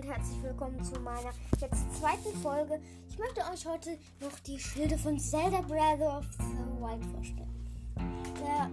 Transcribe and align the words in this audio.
und 0.00 0.08
herzlich 0.08 0.42
willkommen 0.42 0.82
zu 0.82 0.98
meiner 1.00 1.30
jetzt 1.60 1.94
zweiten 1.98 2.34
Folge. 2.40 2.80
Ich 3.08 3.18
möchte 3.18 3.42
euch 3.52 3.66
heute 3.66 3.98
noch 4.20 4.38
die 4.46 4.58
Schilde 4.58 4.96
von 4.96 5.18
Zelda 5.18 5.60
Breath 5.60 6.00
of 6.00 6.24
the 6.38 6.80
Wild 6.80 7.04
vorstellen. 7.04 7.52
Der, 8.40 8.70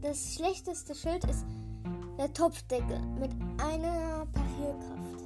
das 0.00 0.34
schlechteste 0.34 0.94
Schild 0.94 1.24
ist 1.24 1.44
der 2.18 2.32
Topfdeckel 2.32 2.98
mit 3.20 3.30
einer 3.58 4.26
Parierkraft. 4.32 5.22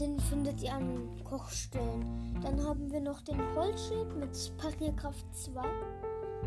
Den 0.00 0.18
findet 0.20 0.62
ihr 0.62 0.72
an 0.72 1.22
Kochstellen. 1.24 2.40
Dann 2.40 2.64
haben 2.64 2.90
wir 2.90 3.00
noch 3.00 3.20
den 3.20 3.38
Holzschild 3.54 4.16
mit 4.16 4.30
Parierkraft 4.56 5.26
2. 5.34 5.62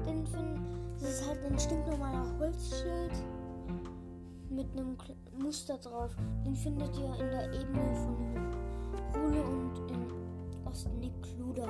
Den 0.08 0.26
finden, 0.26 0.96
das 1.00 1.10
ist 1.10 1.28
halt 1.28 1.46
ein 1.46 1.60
stinknormaler 1.60 2.40
Holzschild 2.40 3.14
mit 4.52 4.72
einem 4.74 4.98
Muster 5.40 5.78
drauf. 5.78 6.16
Den 6.46 6.56
findet 6.56 6.96
ihr 6.98 7.14
in 7.20 7.32
der 7.32 7.54
Ebene 7.54 7.96
von 7.96 8.16
Rule 9.16 9.44
und 9.44 9.92
in 9.92 10.68
Ostnikluda. 10.68 11.68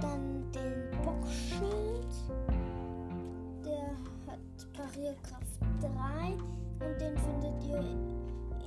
Dann 0.00 0.50
den 0.52 0.90
Bockschild. 1.04 2.06
Der 3.64 3.90
hat 4.26 4.72
Parierkraft 4.72 5.60
3 5.80 6.32
und 6.86 7.00
den 7.00 7.16
findet 7.16 7.64
ihr 7.64 7.80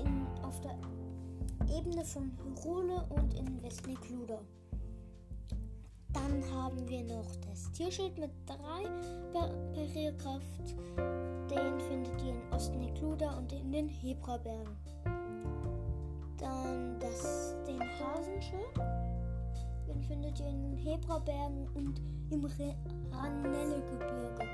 in, 0.04 0.26
auf 0.44 0.60
der 0.62 0.78
Ebene 1.78 2.04
von 2.04 2.32
Hyrule 2.44 3.06
und 3.10 3.34
in 3.34 3.62
Westnikluda. 3.62 4.40
Dann 6.14 6.44
haben 6.52 6.90
wir 6.90 7.04
noch 7.04 7.36
das 7.48 7.72
Tierschild 7.72 8.18
mit 8.18 8.32
3 8.48 8.56
Parierkraft. 9.74 10.76
Den 11.50 11.80
findet 11.82 12.22
ihr 12.24 12.34
in 12.34 12.54
Ostnekluda 12.54 13.38
und 13.38 13.52
in 13.54 13.72
den 13.72 13.88
Hebrabergen. 13.88 14.76
Dann 16.38 17.00
das, 17.00 17.56
den 17.68 17.82
Hasenschild. 17.82 18.78
Den 19.88 20.02
findet 20.04 20.40
ihr 20.40 20.48
in 20.48 20.62
den 20.62 20.78
Hebrabergen 20.78 21.68
und 21.76 22.02
im 22.32 22.46
Ranellegebirge. 23.12 24.48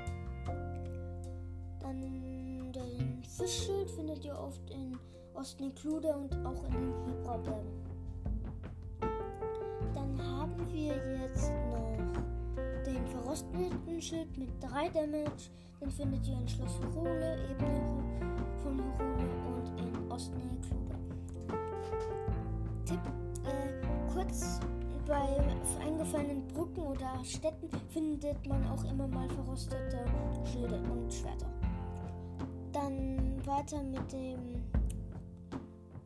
Dann 1.80 2.72
den 2.72 3.22
Fischschild 3.22 3.90
findet 3.90 4.24
ihr 4.24 4.38
oft 4.38 4.70
in 4.70 4.98
Ostnekluda 5.34 6.16
und 6.16 6.34
auch 6.44 6.64
in 6.64 6.72
den 6.72 6.94
Hebrabergen. 7.06 7.95
Dann 10.16 10.26
haben 10.26 10.72
wir 10.72 10.94
jetzt 11.20 11.52
noch 11.70 11.96
den 12.84 13.06
verrosteten 13.06 14.00
Schild 14.00 14.36
mit 14.38 14.50
3 14.60 14.88
Damage. 14.88 15.50
Den 15.80 15.90
findet 15.90 16.26
ihr 16.26 16.38
in 16.38 16.48
Schloss 16.48 16.78
Hyrule, 16.80 17.38
Ebene 17.50 17.80
von 18.62 18.78
Hyrule 18.78 19.30
und 19.46 19.80
in 19.80 20.10
Ostneklude. 20.10 20.94
Tipp, 22.84 23.00
äh, 23.44 24.12
kurz 24.12 24.60
bei 25.06 25.84
eingefallenen 25.84 26.46
Brücken 26.48 26.80
oder 26.80 27.24
Städten 27.24 27.68
findet 27.90 28.46
man 28.46 28.66
auch 28.66 28.84
immer 28.84 29.06
mal 29.06 29.28
verrostete 29.28 30.04
Schilde 30.50 30.80
und 30.90 31.12
Schwerter. 31.12 31.50
Dann 32.72 33.44
weiter 33.46 33.82
mit 33.82 34.12
dem 34.12 34.64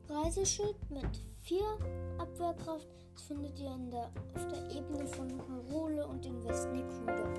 Reiseschild 0.08 0.77
mit 0.91 1.30
4 1.42 1.60
Abwehrkraft. 2.19 2.88
Das 3.14 3.22
findet 3.24 3.58
ihr 3.58 3.77
der, 3.91 4.10
auf 4.34 4.46
der 4.48 4.70
Ebene 4.70 5.06
von 5.06 5.28
Hyrule 5.30 6.06
und 6.06 6.24
in 6.27 6.42
Westnekuda. 6.44 7.34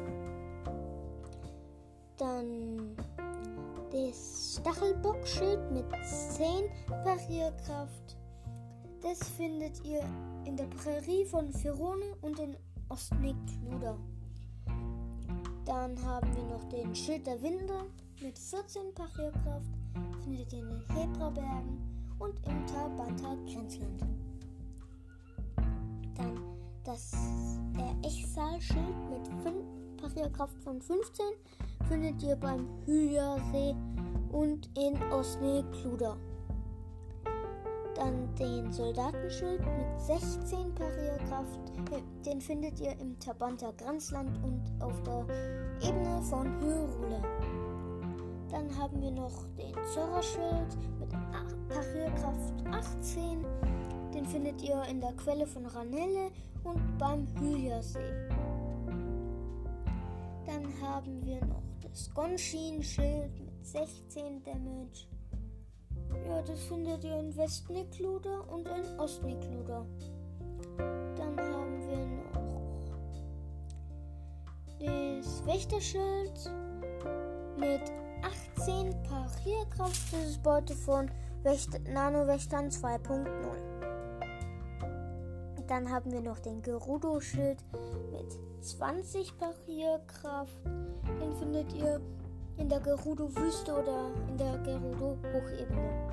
Dann 2.17 2.95
das 3.91 4.59
Stachelbockschild 4.59 5.71
mit 5.71 5.85
10 6.05 6.69
Parierkraft. 7.03 8.17
Das 9.01 9.19
findet 9.29 9.83
ihr 9.83 10.03
in 10.45 10.55
der 10.55 10.67
Prärie 10.67 11.25
von 11.25 11.51
Ferone 11.51 12.15
und 12.21 12.39
in 12.39 12.55
Ostnekluda. 12.89 13.97
Dann 15.65 16.05
haben 16.05 16.35
wir 16.35 16.43
noch 16.43 16.63
den 16.65 16.93
Schild 16.95 17.25
der 17.25 17.41
Winde 17.41 17.85
mit 18.21 18.37
14 18.37 18.93
Parierkraft. 18.93 19.71
Findet 20.23 20.53
ihr 20.53 20.59
in 20.59 20.69
den 20.69 20.95
Hebrabergen 20.95 21.90
und 22.21 22.35
im 22.47 22.65
Tabanta 22.67 23.35
Grenzland. 23.45 24.01
Dann 26.15 26.39
das 26.83 27.11
der 27.75 27.95
Echsalschild 28.03 29.09
mit 29.09 29.27
5 29.43 29.55
Parierkraft 29.97 30.57
von 30.63 30.81
15 30.81 31.25
findet 31.87 32.21
ihr 32.23 32.35
beim 32.35 32.67
Hylia-See 32.85 33.75
und 34.31 34.69
in 34.77 35.01
Osne-Kluda. 35.11 36.15
Dann 37.95 38.33
den 38.35 38.71
Soldatenschild 38.71 39.59
mit 39.59 40.01
16 40.01 40.73
Parierkraft, 40.73 41.59
den 42.25 42.41
findet 42.41 42.79
ihr 42.79 42.97
im 42.99 43.19
Tabanta 43.19 43.71
Grenzland 43.77 44.31
und 44.43 44.63
auf 44.81 45.01
der 45.03 45.25
Ebene 45.87 46.21
von 46.23 46.47
Hyrule. 46.61 47.21
Dann 48.51 48.77
haben 48.77 49.01
wir 49.01 49.11
noch 49.11 49.45
den 49.57 49.73
Zorra-Schild 49.93 50.77
mit 50.99 51.09
Parierkraft 51.69 52.65
18. 52.69 53.45
Den 54.13 54.25
findet 54.25 54.61
ihr 54.61 54.83
in 54.89 54.99
der 54.99 55.13
Quelle 55.13 55.47
von 55.47 55.65
Ranelle 55.65 56.31
und 56.65 56.97
beim 56.97 57.25
Hylia-See. 57.39 58.27
Dann 60.45 60.67
haben 60.81 61.25
wir 61.25 61.39
noch 61.45 61.63
das 61.81 62.13
Gonshin-Schild 62.13 63.39
mit 63.39 63.65
16 63.65 64.43
Damage. 64.43 65.07
Ja, 66.27 66.41
das 66.41 66.59
findet 66.63 67.05
ihr 67.05 67.17
in 67.19 67.35
Westnikluda 67.37 68.41
und 68.41 68.67
in 68.67 68.99
Ostnikluda. 68.99 69.85
Dann 70.77 71.39
haben 71.39 71.87
wir 71.87 72.05
noch 72.05 72.41
das 74.79 75.45
Wächterschild 75.45 76.51
mit 77.57 77.81
18 78.61 78.93
Parierkraft. 79.03 80.13
Das 80.13 80.23
ist 80.29 80.43
Beute 80.43 80.75
von 80.75 81.09
Nano-Wächtern 81.91 82.69
2.0. 82.69 83.25
Dann 85.67 85.89
haben 85.89 86.11
wir 86.11 86.21
noch 86.21 86.37
den 86.37 86.61
Gerudo-Schild 86.61 87.57
mit 88.11 88.39
20 88.63 89.35
Parierkraft. 89.39 90.63
Den 90.65 91.35
findet 91.39 91.73
ihr 91.73 91.99
in 92.57 92.69
der 92.69 92.81
Gerudo-Wüste 92.81 93.73
oder 93.73 94.11
in 94.29 94.37
der 94.37 94.59
Gerudo-Hochebene. 94.59 96.11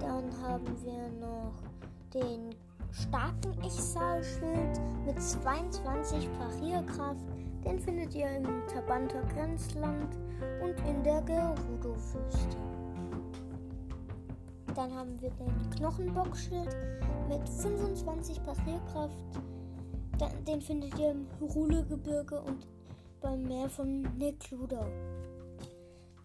Dann 0.00 0.42
haben 0.42 0.76
wir 0.82 1.08
noch 1.20 1.54
den 2.12 2.50
starken 2.90 3.52
Echsal-Schild 3.62 4.80
mit 5.06 5.22
22 5.22 6.28
Parierkraft. 6.36 7.41
Den 7.64 7.78
findet 7.78 8.14
ihr 8.14 8.28
im 8.36 8.44
Tabanter 8.66 9.22
Grenzland 9.34 10.18
und 10.62 10.78
in 10.88 11.02
der 11.04 11.22
Gerudo-Wüste. 11.22 12.56
Dann 14.74 14.94
haben 14.94 15.20
wir 15.20 15.30
den 15.30 15.70
Knochenbockschild 15.76 16.76
mit 17.28 17.48
25 17.48 18.42
Parierkraft. 18.42 19.40
Den 20.46 20.60
findet 20.60 20.98
ihr 20.98 21.10
im 21.10 21.26
Hyrule-Gebirge 21.38 22.40
und 22.40 22.66
beim 23.20 23.42
Meer 23.42 23.68
von 23.68 24.02
Nekluda. 24.18 24.86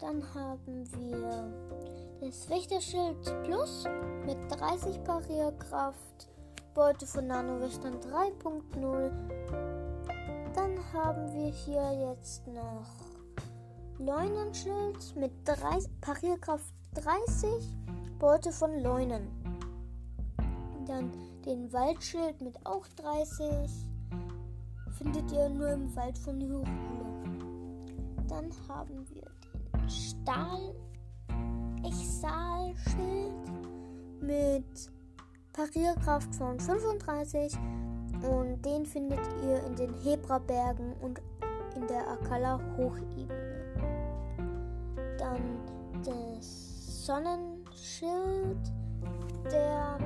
Dann 0.00 0.22
haben 0.34 0.84
wir 0.96 1.52
das 2.20 2.48
Wächterschild 2.48 3.42
Plus 3.44 3.84
mit 4.26 4.38
30 4.50 5.02
Parierkraft. 5.04 6.28
Beute 6.74 7.06
von 7.06 7.26
Nano 7.26 7.60
Western 7.60 7.94
3.0. 7.94 9.77
Haben 10.94 11.32
wir 11.34 11.50
hier 11.50 12.08
jetzt 12.08 12.46
noch 12.46 12.86
Leunenschild 13.98 15.16
mit 15.16 15.32
3, 15.44 15.80
Parierkraft 16.00 16.72
30. 16.94 17.50
Beute 18.18 18.50
von 18.52 18.82
Leunen. 18.82 19.28
Dann 20.86 21.12
den 21.44 21.70
Waldschild 21.74 22.40
mit 22.40 22.64
auch 22.64 22.86
30. 22.96 23.70
Findet 24.96 25.30
ihr 25.30 25.50
nur 25.50 25.68
im 25.68 25.94
Wald 25.94 26.16
von 26.16 26.40
Hyrule. 26.40 26.66
Dann 28.26 28.50
haben 28.66 29.06
wir 29.10 29.30
den 29.74 29.90
Stahl 29.90 30.74
Echsal-Schild 31.84 33.34
mit 34.22 34.90
Parierkraft 35.52 36.34
von 36.34 36.58
35 36.58 37.52
und 38.22 38.62
den 38.64 38.84
findet 38.84 39.20
ihr 39.42 39.62
in 39.64 39.76
den 39.76 39.94
Hebrabergen 40.02 40.94
und 41.00 41.20
in 41.76 41.86
der 41.86 42.08
Akala 42.10 42.60
Hochebene. 42.76 43.28
Dann 45.18 45.60
das 46.04 47.06
Sonnenschild, 47.06 48.72
der 49.50 49.98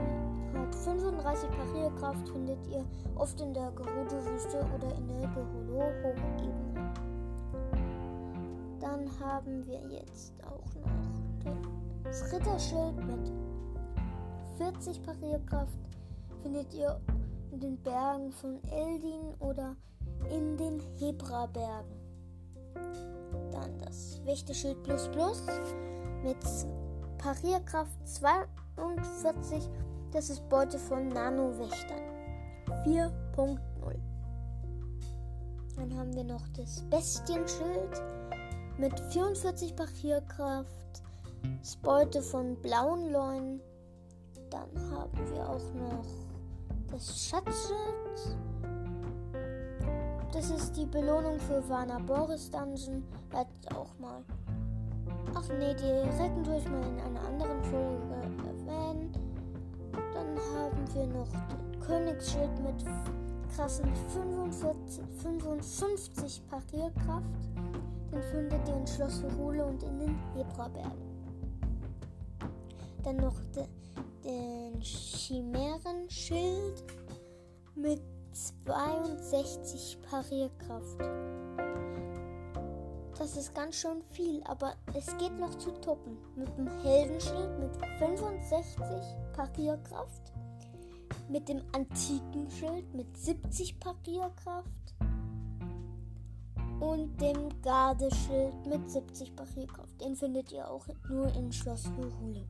hat 0.53 0.75
35 0.75 1.49
Parierkraft, 1.51 2.29
findet 2.29 2.67
ihr 2.69 2.85
oft 3.17 3.41
in 3.41 3.55
der 3.55 3.71
Gerudo-Wüste 3.73 4.67
oder 4.77 4.95
in 4.97 5.09
der 5.09 5.29
Gerudo-Hochebene. 5.29 6.93
Dann 8.81 9.09
haben 9.21 9.67
wir 9.67 9.81
jetzt 9.89 10.35
auch 10.45 10.75
noch 10.75 11.57
Das 12.05 12.33
Ritterschild 12.33 12.97
mit 13.07 13.33
40 14.59 15.03
Parierkraft 15.03 15.79
findet 16.43 16.73
ihr 16.75 17.01
den 17.61 17.77
Bergen 17.83 18.33
von 18.33 18.63
Eldin 18.65 19.35
oder 19.39 19.77
in 20.31 20.57
den 20.57 20.81
Hebrabergen. 20.99 22.01
Dann 23.51 23.79
das 23.79 24.21
Wächterschild 24.25 24.83
Plus 24.83 25.09
Plus 25.09 25.43
mit 26.25 26.37
Parierkraft 27.19 28.09
42. 28.09 29.69
Das 30.13 30.31
ist 30.31 30.49
Beute 30.49 30.79
von 30.79 31.09
Nano-Wächtern 31.09 32.03
4.0. 32.85 33.59
Dann 35.77 35.97
haben 35.97 36.15
wir 36.15 36.25
noch 36.25 36.47
das 36.57 36.83
Bestienschild 36.91 38.03
mit 38.79 38.99
44 39.13 39.75
Parierkraft. 39.75 41.03
Das 41.61 41.77
Beute 41.77 42.23
von 42.23 42.57
blauen 42.57 43.11
Leunen. 43.11 43.61
Dann 44.51 44.91
haben 44.91 45.31
wir 45.33 45.49
auch 45.49 45.73
noch 45.75 46.32
das 46.93 47.29
Schatzschild 47.29 48.37
das 50.33 50.49
ist 50.49 50.77
die 50.79 50.87
Belohnung 50.87 51.39
für 51.41 51.63
Warner 51.69 52.01
Boris 52.01 52.51
Dungeon. 52.51 53.05
Werdet 53.31 53.77
auch 53.77 53.99
mal. 53.99 54.25
Ach 55.35 55.47
nee, 55.59 55.75
direkt 55.75 56.47
durch 56.47 56.65
mal 56.71 56.83
in 56.89 56.99
einer 57.01 57.21
anderen 57.29 57.63
Folge 57.65 58.03
erwähnen. 58.47 59.13
Dann 59.93 60.39
haben 60.57 60.95
wir 60.95 61.07
noch 61.07 61.29
den 61.29 61.81
Königsschild 61.81 62.59
mit 62.63 62.83
krassen 63.55 63.95
45, 64.15 65.05
55 65.19 66.43
Parierkraft. 66.49 67.27
Den 68.11 68.23
findet 68.23 68.69
ihr 68.69 68.77
in 68.77 68.87
Schloss 68.87 69.23
Hurule 69.23 69.67
und 69.67 69.83
in 69.83 69.99
den 69.99 70.19
Hebrabergen. 70.35 71.12
Dann 73.05 73.17
noch 73.17 73.39
de, 73.55 73.67
den 74.25 74.81
Chimären-Schild 74.81 76.85
mit 77.75 78.01
62 78.33 79.99
Parierkraft. 80.09 80.99
Das 83.19 83.37
ist 83.37 83.55
ganz 83.55 83.77
schön 83.77 84.03
viel, 84.11 84.43
aber 84.45 84.75
es 84.95 85.17
geht 85.19 85.39
noch 85.39 85.55
zu 85.57 85.71
toppen. 85.81 86.17
Mit 86.35 86.49
dem 86.57 86.69
Heldenschild 86.83 87.59
mit 87.59 87.77
65 87.99 88.77
Parierkraft. 89.33 90.33
Mit 91.29 91.49
dem 91.49 91.63
antiken 91.73 92.51
Schild 92.51 92.93
mit 92.95 93.17
70 93.17 93.79
Parierkraft. 93.79 94.69
Und 96.81 97.21
dem 97.21 97.49
Gardeschild 97.63 98.67
mit 98.67 98.91
70 98.91 99.37
Parierkraft. 99.37 100.01
Den 100.01 100.17
findet 100.17 100.51
ihr 100.51 100.69
auch 100.69 100.87
nur 101.09 101.33
in 101.35 101.53
Schloss 101.53 101.85
Hyrule. 101.97 102.49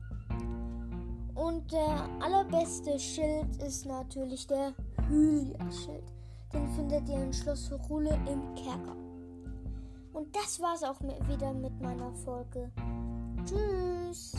Und 1.35 1.71
der 1.71 2.09
allerbeste 2.21 2.99
Schild 2.99 3.55
ist 3.65 3.85
natürlich 3.85 4.45
der 4.47 4.73
Hylia-Schild. 5.09 6.03
Den 6.53 6.69
findet 6.69 7.09
ihr 7.09 7.23
in 7.23 7.33
Schloss 7.33 7.71
Rule 7.89 8.17
im 8.27 8.55
Kerker. 8.55 8.95
Und 10.13 10.35
das 10.35 10.59
war's 10.59 10.83
auch 10.83 11.01
wieder 11.01 11.53
mit 11.53 11.81
meiner 11.81 12.13
Folge. 12.13 12.71
Tschüss. 13.45 14.33